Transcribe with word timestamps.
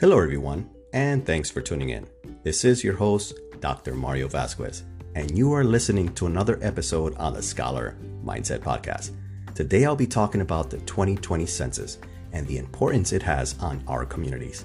Hello, 0.00 0.18
everyone, 0.18 0.68
and 0.92 1.24
thanks 1.24 1.48
for 1.48 1.60
tuning 1.60 1.90
in. 1.90 2.04
This 2.42 2.64
is 2.64 2.82
your 2.82 2.96
host, 2.96 3.38
Dr. 3.60 3.94
Mario 3.94 4.26
Vasquez, 4.26 4.82
and 5.14 5.38
you 5.38 5.52
are 5.52 5.62
listening 5.62 6.12
to 6.14 6.26
another 6.26 6.58
episode 6.62 7.14
on 7.14 7.32
the 7.32 7.40
Scholar 7.40 7.96
Mindset 8.24 8.58
Podcast. 8.58 9.12
Today, 9.54 9.84
I'll 9.84 9.94
be 9.94 10.08
talking 10.08 10.40
about 10.40 10.68
the 10.68 10.78
2020 10.78 11.46
census 11.46 11.98
and 12.32 12.44
the 12.48 12.58
importance 12.58 13.12
it 13.12 13.22
has 13.22 13.56
on 13.60 13.84
our 13.86 14.04
communities. 14.04 14.64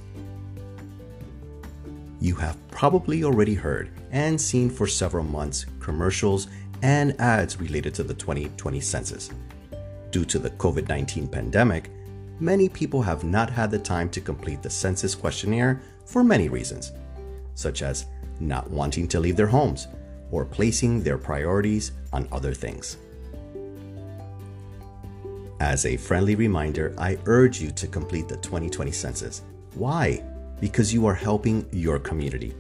You 2.20 2.34
have 2.34 2.58
probably 2.72 3.24
already 3.24 3.54
heard 3.54 3.92
and 4.10 4.42
seen 4.42 4.68
for 4.68 4.88
several 4.88 5.24
months 5.24 5.68
commercials 5.80 6.48
and 6.82 7.16
ads 7.22 7.62
related 7.62 7.94
to 7.94 8.04
the 8.04 8.16
2020 8.16 8.80
census. 8.80 9.30
Due 10.10 10.26
to 10.26 10.40
the 10.40 10.50
COVID 10.50 10.90
19 10.90 11.28
pandemic, 11.28 11.92
many 12.40 12.70
people 12.70 13.02
have 13.02 13.24
not 13.24 13.50
had 13.50 13.72
the 13.72 13.80
time 13.80 14.10
to 14.10 14.22
complete 14.22 14.62
the 14.62 14.70
census 14.70 15.16
questionnaire 15.16 15.82
for 16.06 16.24
many 16.24 16.50
reasons, 16.50 16.92
such 17.56 17.82
as 17.82 18.06
not 18.40 18.70
wanting 18.70 19.08
to 19.08 19.20
leave 19.20 19.36
their 19.36 19.48
homes 19.48 19.88
or 20.32 20.46
placing 20.46 21.04
their 21.04 21.18
priorities 21.18 21.92
on 22.14 22.28
other 22.32 22.54
things. 22.54 22.98
As 25.60 25.86
a 25.86 25.98
friendly 25.98 26.36
reminder, 26.36 26.96
I 26.98 27.18
urge 27.26 27.60
you 27.60 27.72
to 27.72 27.88
complete 27.88 28.30
the 28.30 28.38
2020 28.38 28.92
census. 28.92 29.42
Why? 29.76 30.24
Because 30.62 30.94
you 30.94 31.06
are 31.06 31.14
helping 31.14 31.68
your 31.72 32.00
community. 32.00 32.56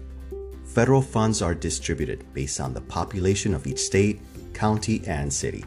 Federal 0.66 1.02
funds 1.02 1.41
are 1.41 1.55
distributed 1.55 2.25
based 2.33 2.59
on 2.59 2.73
the 2.73 2.81
population 2.81 3.53
of 3.53 3.66
each 3.66 3.80
state, 3.80 4.19
county, 4.53 5.02
and 5.07 5.31
city. 5.31 5.63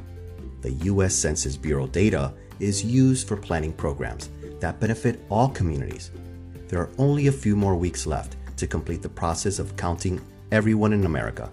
The 0.60 0.72
U.S. 0.92 1.14
Census 1.14 1.56
Bureau 1.56 1.86
data 1.86 2.34
is 2.62 2.84
used 2.84 3.26
for 3.26 3.36
planning 3.36 3.72
programs 3.72 4.30
that 4.60 4.78
benefit 4.78 5.20
all 5.28 5.48
communities. 5.48 6.12
There 6.68 6.80
are 6.80 6.90
only 6.96 7.26
a 7.26 7.32
few 7.32 7.56
more 7.56 7.74
weeks 7.74 8.06
left 8.06 8.36
to 8.56 8.66
complete 8.66 9.02
the 9.02 9.08
process 9.08 9.58
of 9.58 9.76
counting 9.76 10.20
everyone 10.52 10.92
in 10.92 11.04
America. 11.04 11.50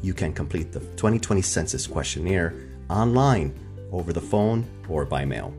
You 0.00 0.14
can 0.14 0.32
complete 0.32 0.72
the 0.72 0.80
2020 0.80 1.42
Census 1.42 1.86
questionnaire 1.86 2.54
online, 2.88 3.54
over 3.92 4.12
the 4.12 4.20
phone, 4.20 4.66
or 4.88 5.04
by 5.04 5.24
mail. 5.24 5.52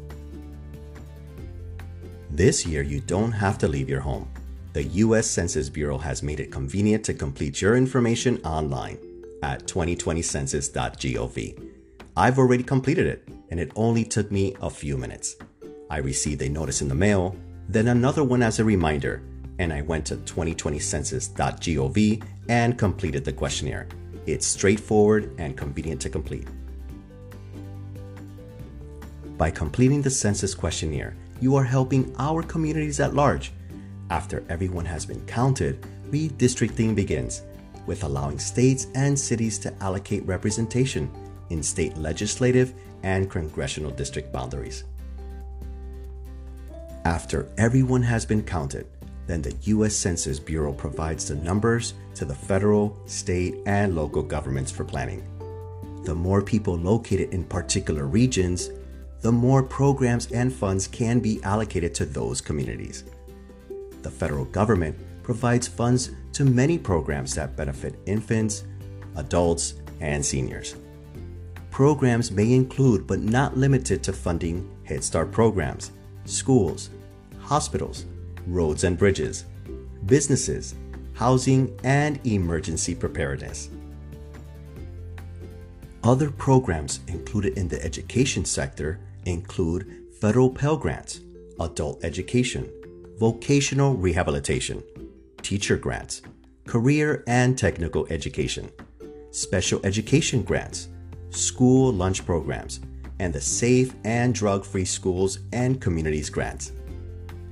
This 2.32 2.66
year, 2.66 2.82
you 2.82 3.02
don't 3.02 3.32
have 3.32 3.58
to 3.60 3.68
leave 3.68 3.90
your 3.90 4.02
home. 4.02 4.28
The 4.74 4.84
U.S. 4.84 5.28
Census 5.28 5.70
Bureau 5.70 5.98
has 5.98 6.24
made 6.24 6.40
it 6.40 6.52
convenient 6.52 7.04
to 7.06 7.14
complete 7.14 7.62
your 7.62 7.76
information 7.76 8.40
online 8.44 8.98
at 9.44 9.66
2020census.gov. 9.66 11.70
I've 12.16 12.38
already 12.38 12.64
completed 12.64 13.08
it, 13.08 13.28
and 13.52 13.60
it 13.60 13.72
only 13.76 14.04
took 14.04 14.32
me 14.32 14.56
a 14.62 14.70
few 14.70 14.98
minutes. 14.98 15.36
I 15.90 15.98
received 15.98 16.42
a 16.42 16.50
notice 16.50 16.82
in 16.82 16.88
the 16.88 16.96
mail, 16.96 17.36
then 17.68 17.88
another 17.88 18.24
one 18.24 18.44
as 18.44 18.60
a 18.60 18.64
reminder, 18.64 19.24
and 19.60 19.74
I 19.74 19.82
went 19.82 20.06
to 20.08 20.18
2020census.gov 20.18 22.24
and 22.48 22.78
completed 22.78 23.26
the 23.26 23.34
questionnaire. 23.34 23.88
It's 24.26 24.46
straightforward 24.46 25.34
and 25.38 25.58
convenient 25.58 26.02
to 26.02 26.10
complete. 26.10 26.48
By 29.38 29.52
completing 29.52 30.02
the 30.02 30.10
census 30.10 30.54
questionnaire, 30.54 31.16
you 31.42 31.56
are 31.56 31.64
helping 31.64 32.14
our 32.20 32.44
communities 32.44 33.00
at 33.00 33.14
large. 33.14 33.52
After 34.10 34.44
everyone 34.50 34.86
has 34.86 35.06
been 35.06 35.26
counted, 35.26 35.82
redistricting 36.12 36.96
begins, 36.96 37.44
with 37.86 38.04
allowing 38.04 38.38
states 38.38 38.88
and 38.96 39.18
cities 39.18 39.58
to 39.60 39.74
allocate 39.82 40.26
representation 40.26 41.10
in 41.50 41.64
state 41.64 41.98
legislative 41.98 42.74
and 43.04 43.30
congressional 43.30 43.92
district 43.92 44.32
boundaries. 44.32 44.84
After 47.06 47.50
everyone 47.58 48.04
has 48.04 48.26
been 48.26 48.44
counted, 48.44 48.86
then 49.26 49.42
the 49.42 49.56
U.S. 49.64 49.96
Census 49.96 50.40
Bureau 50.40 50.74
provides 50.74 51.28
the 51.28 51.36
numbers 51.36 51.94
to 52.16 52.26
the 52.26 52.36
federal, 52.36 52.98
state, 53.06 53.56
and 53.66 53.96
local 53.96 54.24
governments 54.24 54.72
for 54.72 54.84
planning. 54.84 55.24
The 56.04 56.16
more 56.16 56.42
people 56.42 56.76
located 56.76 57.34
in 57.34 57.44
particular 57.44 58.06
regions, 58.06 58.70
the 59.22 59.32
more 59.32 59.62
programs 59.62 60.32
and 60.32 60.52
funds 60.52 60.88
can 60.88 61.20
be 61.20 61.44
allocated 61.44 61.94
to 61.96 62.06
those 62.06 62.42
communities. 62.42 63.04
The 64.02 64.10
federal 64.10 64.46
government 64.46 64.98
provides 65.24 65.68
funds 65.68 66.12
to 66.34 66.46
many 66.46 66.78
programs 66.78 67.36
that 67.36 67.56
benefit 67.56 68.00
infants, 68.06 68.64
adults, 69.16 69.76
and 70.00 70.26
seniors. 70.26 70.76
Programs 71.72 72.32
may 72.32 72.54
include, 72.54 73.08
but 73.08 73.20
not 73.20 73.58
limited 73.58 74.04
to, 74.04 74.14
funding 74.14 74.70
Head 74.84 75.04
Start 75.04 75.32
programs, 75.32 75.92
schools, 76.26 76.90
hospitals, 77.40 78.06
roads 78.48 78.84
and 78.84 78.98
bridges, 78.98 79.46
businesses, 80.06 80.76
housing, 81.14 81.78
and 81.84 82.20
emergency 82.26 82.96
preparedness. 82.96 83.70
Other 86.04 86.32
programs 86.32 87.02
included 87.08 87.58
in 87.58 87.68
the 87.68 87.84
education 87.84 88.46
sector 88.46 89.00
include 89.26 90.06
federal 90.20 90.50
Pell 90.50 90.78
Grants, 90.78 91.22
adult 91.60 92.04
education, 92.04 92.72
vocational 93.20 93.96
rehabilitation, 93.96 94.82
teacher 95.42 95.76
grants, 95.76 96.22
career 96.66 97.24
and 97.28 97.58
technical 97.58 98.08
education, 98.10 98.70
special 99.32 99.82
education 99.84 100.42
grants, 100.42 100.88
school 101.32 101.92
lunch 101.92 102.26
programs, 102.26 102.80
and 103.20 103.34
the 103.34 103.42
Safe 103.42 103.94
and 104.04 104.34
Drug 104.34 104.66
Free 104.66 104.86
Schools 104.86 105.40
and 105.52 105.80
Communities 105.82 106.30
grants. 106.30 106.72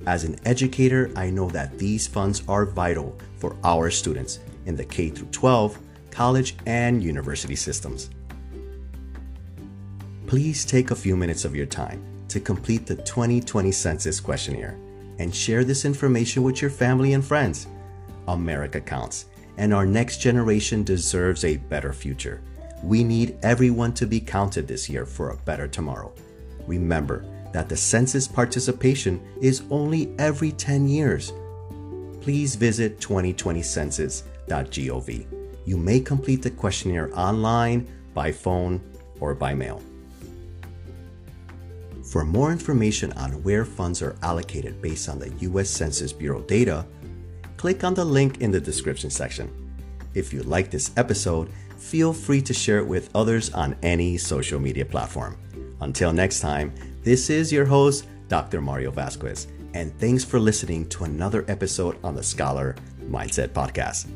As 0.06 0.24
an 0.24 0.36
educator, 0.44 1.10
I 1.16 1.30
know 1.30 1.50
that 1.50 1.78
these 1.78 2.06
funds 2.06 2.42
are 2.48 2.64
vital 2.64 3.18
for 3.36 3.56
our 3.64 3.90
students 3.90 4.40
in 4.66 4.74
the 4.76 4.84
K 4.84 5.10
12, 5.10 5.78
college, 6.10 6.56
and 6.66 7.02
university 7.02 7.56
systems. 7.56 8.10
Please 10.26 10.64
take 10.64 10.90
a 10.90 10.96
few 10.96 11.16
minutes 11.16 11.44
of 11.44 11.56
your 11.56 11.66
time 11.66 12.02
to 12.28 12.40
complete 12.40 12.86
the 12.86 12.96
2020 12.96 13.72
Census 13.72 14.20
questionnaire 14.20 14.78
and 15.18 15.34
share 15.34 15.64
this 15.64 15.84
information 15.84 16.42
with 16.42 16.60
your 16.60 16.70
family 16.70 17.14
and 17.14 17.24
friends. 17.24 17.66
America 18.28 18.80
counts, 18.80 19.26
and 19.56 19.74
our 19.74 19.86
next 19.86 20.18
generation 20.18 20.84
deserves 20.84 21.44
a 21.44 21.56
better 21.56 21.92
future. 21.92 22.40
We 22.82 23.04
need 23.04 23.36
everyone 23.42 23.92
to 23.94 24.06
be 24.06 24.20
counted 24.20 24.68
this 24.68 24.88
year 24.88 25.04
for 25.04 25.30
a 25.30 25.36
better 25.36 25.66
tomorrow. 25.66 26.12
Remember 26.66 27.24
that 27.52 27.68
the 27.68 27.76
census 27.76 28.26
participation 28.28 29.20
is 29.40 29.62
only 29.70 30.14
every 30.18 30.52
10 30.52 30.86
years. 30.88 31.32
Please 32.20 32.54
visit 32.56 33.00
2020census.gov. 33.00 35.26
You 35.64 35.76
may 35.76 36.00
complete 36.00 36.42
the 36.42 36.50
questionnaire 36.50 37.10
online, 37.18 37.88
by 38.14 38.32
phone, 38.32 38.80
or 39.20 39.34
by 39.34 39.54
mail. 39.54 39.82
For 42.04 42.24
more 42.24 42.52
information 42.52 43.12
on 43.12 43.42
where 43.42 43.66
funds 43.66 44.00
are 44.00 44.16
allocated 44.22 44.80
based 44.80 45.10
on 45.10 45.18
the 45.18 45.28
U.S. 45.40 45.68
Census 45.68 46.12
Bureau 46.12 46.40
data, 46.42 46.86
click 47.58 47.84
on 47.84 47.92
the 47.92 48.04
link 48.04 48.40
in 48.40 48.50
the 48.50 48.60
description 48.60 49.10
section. 49.10 49.50
If 50.14 50.32
you 50.32 50.42
like 50.44 50.70
this 50.70 50.90
episode, 50.96 51.50
feel 51.78 52.12
free 52.12 52.42
to 52.42 52.52
share 52.52 52.78
it 52.78 52.86
with 52.86 53.10
others 53.14 53.50
on 53.54 53.76
any 53.82 54.18
social 54.18 54.60
media 54.60 54.84
platform. 54.84 55.38
Until 55.80 56.12
next 56.12 56.40
time, 56.40 56.74
this 57.02 57.30
is 57.30 57.52
your 57.52 57.64
host, 57.64 58.06
Dr. 58.28 58.60
Mario 58.60 58.90
Vasquez, 58.90 59.46
and 59.74 59.96
thanks 59.98 60.24
for 60.24 60.38
listening 60.38 60.88
to 60.90 61.04
another 61.04 61.44
episode 61.48 61.96
on 62.04 62.14
the 62.14 62.22
Scholar 62.22 62.74
Mindset 63.08 63.50
Podcast. 63.50 64.08